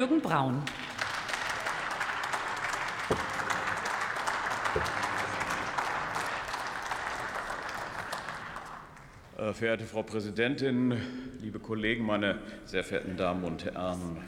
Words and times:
Jürgen 0.00 0.20
Braun. 0.20 0.62
Äh, 9.36 9.52
verehrte 9.52 9.86
Frau 9.86 10.04
Präsidentin, 10.04 10.96
liebe 11.40 11.58
Kollegen, 11.58 12.06
meine 12.06 12.38
sehr 12.64 12.84
verehrten 12.84 13.16
Damen 13.16 13.42
und 13.42 13.64
Herren! 13.64 14.18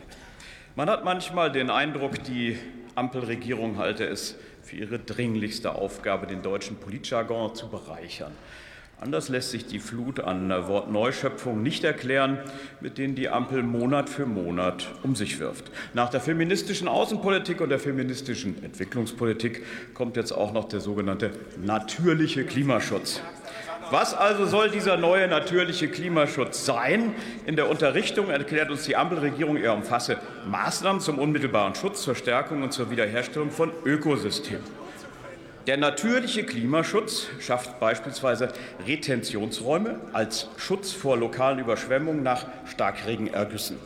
Man 0.75 0.91
hat 0.91 1.04
manchmal 1.04 1.53
den 1.53 1.71
Eindruck, 1.71 2.21
die 2.25 2.59
Ampelregierung 2.96 3.77
halte 3.77 4.07
es 4.07 4.37
für 4.62 4.75
ihre 4.75 4.98
dringlichste 4.98 5.77
Aufgabe, 5.77 6.27
den 6.27 6.43
deutschen 6.43 6.79
Politjargon 6.79 7.55
zu 7.55 7.68
bereichern. 7.68 8.32
Anders 9.01 9.30
lässt 9.30 9.51
sich 9.51 9.64
die 9.64 9.79
Flut 9.79 10.21
an 10.21 10.51
Wortneuschöpfungen 10.51 11.62
nicht 11.62 11.85
erklären, 11.85 12.39
mit 12.83 12.98
denen 12.98 13.15
die 13.15 13.30
Ampel 13.30 13.62
Monat 13.62 14.11
für 14.11 14.27
Monat 14.27 14.89
um 15.03 15.16
sich 15.16 15.41
wirft. 15.41 15.71
Nach 15.95 16.11
der 16.11 16.21
feministischen 16.21 16.87
Außenpolitik 16.87 17.62
und 17.62 17.71
der 17.71 17.79
feministischen 17.79 18.62
Entwicklungspolitik 18.62 19.65
kommt 19.95 20.19
jetzt 20.19 20.33
auch 20.33 20.52
noch 20.52 20.69
der 20.69 20.80
sogenannte 20.80 21.30
natürliche 21.65 22.45
Klimaschutz. 22.45 23.23
Was 23.91 24.12
also 24.12 24.45
soll 24.45 24.69
dieser 24.69 24.98
neue 24.98 25.29
natürliche 25.29 25.88
Klimaschutz 25.88 26.66
sein? 26.66 27.15
In 27.46 27.57
der 27.57 27.71
Unterrichtung 27.71 28.29
erklärt 28.29 28.71
uns 28.71 28.85
die 28.85 28.96
Ampelregierung, 28.96 29.57
er 29.57 29.73
umfasse 29.73 30.19
Maßnahmen 30.46 31.01
zum 31.01 31.19
unmittelbaren 31.19 31.74
Schutz, 31.74 32.02
zur 32.02 32.15
Stärkung 32.15 32.62
und 32.62 32.74
zur 32.74 32.91
Wiederherstellung 32.91 33.51
von 33.51 33.73
Ökosystemen. 33.87 34.80
Der 35.70 35.77
natürliche 35.77 36.42
Klimaschutz 36.42 37.29
schafft 37.38 37.79
beispielsweise 37.79 38.48
Retentionsräume 38.88 40.01
als 40.12 40.48
Schutz 40.56 40.91
vor 40.91 41.16
lokalen 41.16 41.60
Überschwemmungen 41.60 42.24
nach 42.24 42.46
Starkregenergüssen. 42.66 43.77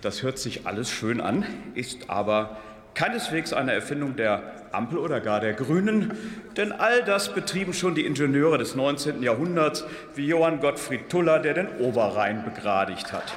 Das 0.00 0.22
hört 0.22 0.38
sich 0.38 0.64
alles 0.64 0.92
schön 0.92 1.20
an, 1.20 1.44
ist 1.74 2.08
aber 2.08 2.58
keineswegs 2.94 3.52
eine 3.52 3.72
Erfindung 3.72 4.14
der 4.14 4.44
Ampel 4.70 4.96
oder 4.96 5.20
gar 5.20 5.40
der 5.40 5.54
Grünen, 5.54 6.16
denn 6.56 6.70
all 6.70 7.02
das 7.02 7.34
betrieben 7.34 7.72
schon 7.72 7.96
die 7.96 8.06
Ingenieure 8.06 8.56
des 8.56 8.76
19. 8.76 9.20
Jahrhunderts 9.20 9.84
wie 10.14 10.28
Johann 10.28 10.60
Gottfried 10.60 11.10
Tuller, 11.10 11.40
der 11.40 11.54
den 11.54 11.68
Oberrhein 11.80 12.44
begradigt 12.44 13.12
hat. 13.12 13.34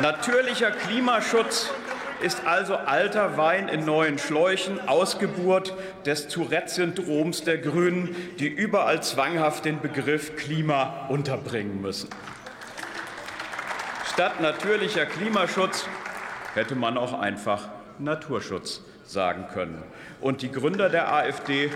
Natürlicher 0.00 0.70
Klimaschutz 0.70 1.72
ist 2.22 2.46
also 2.46 2.76
alter 2.76 3.36
Wein 3.36 3.68
in 3.68 3.84
neuen 3.84 4.18
Schläuchen, 4.18 4.80
Ausgeburt 4.88 5.74
des 6.04 6.28
Tourette-Syndroms 6.28 7.44
der 7.44 7.58
Grünen, 7.58 8.14
die 8.38 8.48
überall 8.48 9.02
zwanghaft 9.02 9.64
den 9.64 9.80
Begriff 9.80 10.36
Klima 10.36 11.06
unterbringen 11.08 11.80
müssen. 11.80 12.10
Statt 14.12 14.40
natürlicher 14.40 15.06
Klimaschutz 15.06 15.86
hätte 16.54 16.74
man 16.74 16.98
auch 16.98 17.18
einfach 17.18 17.68
Naturschutz 17.98 18.82
sagen 19.04 19.46
können. 19.52 19.82
Und 20.20 20.42
die 20.42 20.50
Gründer 20.50 20.88
der 20.88 21.12
AfD 21.12 21.70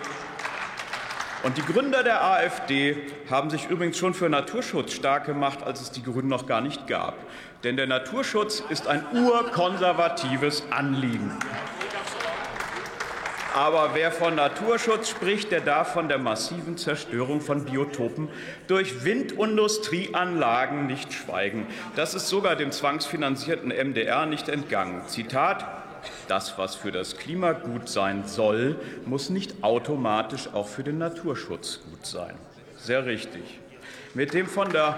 und 1.45 1.59
die 1.59 1.63
Gründer 1.63 2.03
der 2.03 2.25
AfD 2.25 2.97
haben 3.31 3.51
sich 3.51 3.69
übrigens 3.69 3.99
schon 3.99 4.15
für 4.15 4.29
Naturschutz 4.29 4.93
stark 4.93 5.27
gemacht, 5.27 5.63
als 5.63 5.81
es 5.81 5.91
die 5.91 6.03
Grünen 6.03 6.29
noch 6.29 6.47
gar 6.47 6.61
nicht 6.61 6.87
gab. 6.87 7.15
Denn 7.63 7.77
der 7.77 7.87
Naturschutz 7.87 8.63
ist 8.69 8.89
ein 8.89 9.05
urkonservatives 9.15 10.65
Anliegen. 10.71 11.31
Aber 13.55 13.91
wer 13.95 14.11
von 14.11 14.35
Naturschutz 14.35 15.11
spricht, 15.11 15.53
der 15.53 15.61
darf 15.61 15.93
von 15.93 16.09
der 16.09 16.19
massiven 16.19 16.77
Zerstörung 16.77 17.41
von 17.41 17.65
Biotopen 17.65 18.29
durch 18.67 19.05
Windindustrieanlagen 19.05 20.89
nicht 20.89 21.13
schweigen. 21.13 21.69
Das 21.95 22.15
ist 22.15 22.29
sogar 22.29 22.57
dem 22.57 22.73
zwangsfinanzierten 22.73 23.69
MDR 23.69 24.27
nicht 24.27 24.49
entgangen. 24.49 25.07
Zitat 25.07 25.84
das, 26.29 26.59
was 26.59 26.75
für 26.75 26.93
das 26.93 27.17
Klima 27.17 27.53
gut 27.53 27.89
sein 27.89 28.25
soll, 28.27 28.77
muss 29.07 29.31
nicht 29.31 29.63
automatisch 29.63 30.49
auch 30.53 30.69
für 30.69 30.85
den 30.85 30.99
Naturschutz 30.99 31.81
gut 31.91 32.07
sein. 32.07 32.35
Sehr 32.77 33.07
richtig. 33.07 33.61
Mit 34.15 34.35
dem 34.35 34.47
von 34.47 34.71
der 34.71 34.97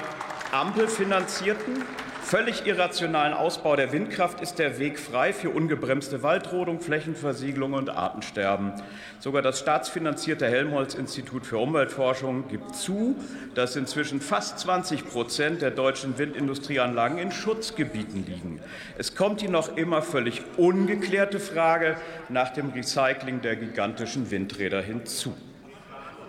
Ampel 0.53 0.89
finanzierten 0.89 1.85
völlig 2.27 2.67
irrationalen 2.67 3.35
Ausbau 3.35 3.77
der 3.77 3.93
Windkraft 3.93 4.41
ist 4.41 4.59
der 4.59 4.81
Weg 4.81 4.99
frei 4.99 5.33
für 5.33 5.51
ungebremste 5.51 6.25
Waldrodung, 6.25 6.81
Flächenversiegelung 6.81 7.75
und 7.75 7.89
Artensterben. 7.89 8.73
Sogar 9.21 9.43
das 9.43 9.61
staatsfinanzierte 9.61 10.45
Helmholtz-Institut 10.49 11.47
für 11.47 11.59
Umweltforschung 11.59 12.49
gibt 12.49 12.75
zu, 12.75 13.15
dass 13.55 13.77
inzwischen 13.77 14.21
fast 14.21 14.59
20 14.59 15.09
Prozent 15.09 15.63
der 15.63 15.71
deutschen 15.71 16.19
Windindustrieanlagen 16.19 17.19
in 17.19 17.31
Schutzgebieten 17.31 18.27
liegen. 18.27 18.61
Es 18.99 19.15
kommt 19.15 19.41
die 19.41 19.49
noch 19.49 19.77
immer 19.77 20.03
völlig 20.03 20.43
ungeklärte 20.57 21.39
Frage 21.39 21.97
nach 22.29 22.53
dem 22.53 22.71
Recycling 22.71 23.41
der 23.41 23.55
gigantischen 23.55 24.33
Windräder 24.33 24.83
hinzu. 24.83 25.33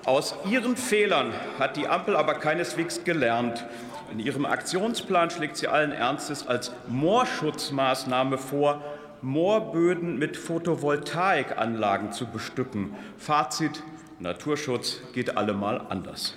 Aus 0.05 0.35
ihren 0.49 0.77
Fehlern 0.77 1.33
hat 1.57 1.75
die 1.75 1.87
Ampel 1.87 2.15
aber 2.15 2.35
keineswegs 2.35 3.03
gelernt. 3.03 3.65
In 4.11 4.19
ihrem 4.19 4.45
Aktionsplan 4.45 5.29
schlägt 5.29 5.57
sie 5.57 5.67
allen 5.67 5.91
Ernstes 5.91 6.47
als 6.47 6.71
Moorschutzmaßnahme 6.87 8.37
vor, 8.37 8.81
Moorböden 9.21 10.17
mit 10.17 10.37
Photovoltaikanlagen 10.37 12.11
zu 12.11 12.27
bestücken. 12.27 12.95
Fazit: 13.17 13.83
Naturschutz 14.19 15.01
geht 15.13 15.35
allemal 15.35 15.81
anders. 15.89 16.35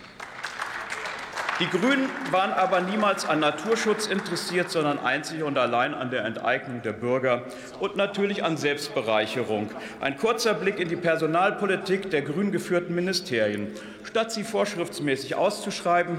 Die 1.61 1.69
Grünen 1.69 2.09
waren 2.31 2.53
aber 2.53 2.81
niemals 2.81 3.29
an 3.29 3.41
Naturschutz 3.41 4.07
interessiert, 4.07 4.71
sondern 4.71 4.99
einzig 4.99 5.43
und 5.43 5.59
allein 5.59 5.93
an 5.93 6.11
der 6.11 6.25
Enteignung 6.25 6.81
der 6.81 6.95
Bürger 6.95 7.43
und 7.81 7.97
natürlich 7.97 8.43
an 8.43 8.57
Selbstbereicherung. 8.57 9.71
Ein 10.01 10.17
kurzer 10.17 10.55
Blick 10.55 10.81
in 10.81 10.89
die 10.89 10.97
Personalpolitik 10.97 12.11
der 12.11 12.23
grün 12.23 12.51
geführten 12.51 12.95
Ministerien. 12.95 13.69
Statt 14.05 14.33
sie 14.33 14.43
vorschriftsmäßig 14.43 15.35
auszuschreiben, 15.35 16.19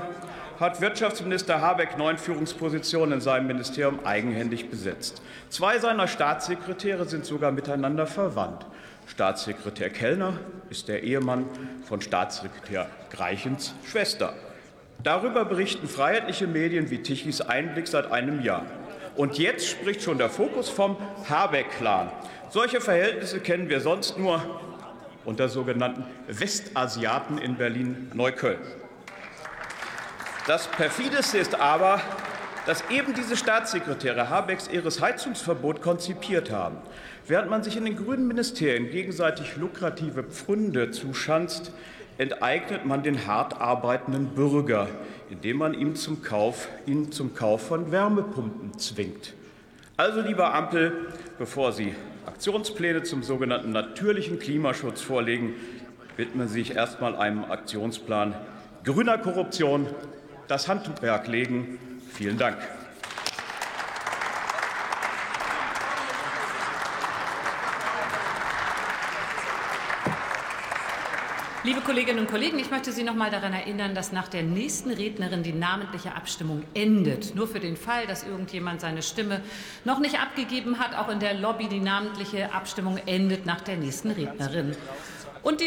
hat 0.61 0.79
Wirtschaftsminister 0.79 1.59
Habeck 1.59 1.97
neun 1.97 2.19
Führungspositionen 2.19 3.15
in 3.15 3.21
seinem 3.21 3.47
Ministerium 3.47 4.05
eigenhändig 4.05 4.69
besetzt. 4.69 5.19
Zwei 5.49 5.79
seiner 5.79 6.07
Staatssekretäre 6.07 7.05
sind 7.05 7.25
sogar 7.25 7.51
miteinander 7.51 8.05
verwandt. 8.05 8.67
Staatssekretär 9.07 9.89
Kellner 9.89 10.33
ist 10.69 10.87
der 10.87 11.01
Ehemann 11.01 11.45
von 11.83 11.99
Staatssekretär 11.99 12.85
Greichens 13.09 13.73
Schwester. 13.83 14.35
Darüber 15.01 15.45
berichten 15.45 15.87
freiheitliche 15.87 16.45
Medien 16.45 16.91
wie 16.91 16.99
Tichys 16.99 17.41
Einblick 17.41 17.87
seit 17.87 18.11
einem 18.11 18.43
Jahr. 18.43 18.67
Und 19.15 19.39
jetzt 19.39 19.67
spricht 19.67 20.03
schon 20.03 20.19
der 20.19 20.29
Fokus 20.29 20.69
vom 20.69 20.95
Habeck-Clan. 21.27 22.11
Solche 22.51 22.81
Verhältnisse 22.81 23.39
kennen 23.39 23.67
wir 23.67 23.81
sonst 23.81 24.19
nur 24.19 24.39
unter 25.25 25.49
sogenannten 25.49 26.03
Westasiaten 26.27 27.39
in 27.39 27.55
Berlin-Neukölln. 27.55 28.59
Das 30.47 30.67
perfideste 30.67 31.37
ist 31.37 31.59
aber, 31.59 32.01
dass 32.65 32.83
eben 32.89 33.13
diese 33.13 33.37
Staatssekretäre 33.37 34.29
Habecks 34.29 34.67
ihres 34.67 34.99
Heizungsverbot 34.99 35.83
konzipiert 35.83 36.49
haben. 36.49 36.77
Während 37.27 37.51
man 37.51 37.61
sich 37.61 37.77
in 37.77 37.85
den 37.85 37.95
grünen 37.95 38.27
Ministerien 38.27 38.89
gegenseitig 38.89 39.55
lukrative 39.57 40.23
Pfründe 40.23 40.89
zuschanzt, 40.89 41.71
enteignet 42.17 42.85
man 42.85 43.03
den 43.03 43.27
hart 43.27 43.61
arbeitenden 43.61 44.29
Bürger, 44.29 44.87
indem 45.29 45.57
man 45.57 45.75
ihn 45.75 45.95
zum 45.95 46.23
Kauf, 46.23 46.67
ihn 46.87 47.11
zum 47.11 47.35
Kauf 47.35 47.67
von 47.67 47.91
Wärmepumpen 47.91 48.79
zwingt. 48.79 49.33
Also, 49.95 50.21
lieber 50.21 50.55
Ampel, 50.55 51.13
bevor 51.37 51.71
Sie 51.71 51.93
Aktionspläne 52.25 53.03
zum 53.03 53.21
sogenannten 53.21 53.71
natürlichen 53.71 54.39
Klimaschutz 54.39 55.01
vorlegen, 55.01 55.53
widmen 56.17 56.47
Sie 56.47 56.63
sich 56.63 56.75
erst 56.75 56.95
einmal 56.95 57.15
einem 57.15 57.43
Aktionsplan 57.43 58.33
grüner 58.83 59.19
Korruption 59.19 59.85
das 60.51 60.67
Handwerk 60.67 61.27
legen. 61.27 61.79
Vielen 62.13 62.37
Dank. 62.37 62.57
Liebe 71.63 71.79
Kolleginnen 71.81 72.19
und 72.19 72.29
Kollegen, 72.29 72.59
ich 72.59 72.69
möchte 72.69 72.91
Sie 72.91 73.03
noch 73.03 73.13
mal 73.13 73.29
daran 73.29 73.53
erinnern, 73.53 73.95
dass 73.95 74.11
nach 74.11 74.27
der 74.27 74.43
nächsten 74.43 74.89
Rednerin 74.89 75.43
die 75.43 75.53
namentliche 75.53 76.15
Abstimmung 76.15 76.63
endet. 76.73 77.33
Nur 77.33 77.47
für 77.47 77.59
den 77.59 77.77
Fall, 77.77 78.07
dass 78.07 78.23
irgendjemand 78.23 78.81
seine 78.81 79.03
Stimme 79.03 79.41
noch 79.85 79.99
nicht 79.99 80.19
abgegeben 80.19 80.79
hat, 80.79 80.95
auch 80.97 81.07
in 81.07 81.19
der 81.19 81.35
Lobby 81.35 81.69
die 81.69 81.79
namentliche 81.79 82.51
Abstimmung 82.51 82.97
endet 83.05 83.45
nach 83.45 83.61
der 83.61 83.77
nächsten 83.77 84.11
Rednerin. 84.11 84.75